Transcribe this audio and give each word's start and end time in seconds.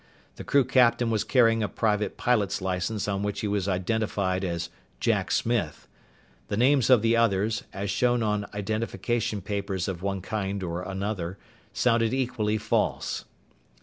The 0.37 0.43
crew 0.43 0.65
captain 0.65 1.11
was 1.11 1.23
carrying 1.23 1.61
a 1.61 1.69
private 1.69 2.17
pilot's 2.17 2.59
license 2.59 3.07
on 3.07 3.21
which 3.21 3.41
he 3.41 3.47
was 3.47 3.67
identified 3.67 4.43
as 4.43 4.71
"Jack 4.99 5.29
Smith." 5.29 5.87
The 6.47 6.57
names 6.57 6.89
of 6.89 7.03
the 7.03 7.15
others, 7.15 7.65
as 7.71 7.91
shown 7.91 8.23
on 8.23 8.47
identification 8.51 9.41
papers 9.41 9.87
of 9.87 10.01
one 10.01 10.21
kind 10.21 10.63
or 10.63 10.81
another, 10.81 11.37
sounded 11.71 12.15
equally 12.15 12.57
false. 12.57 13.25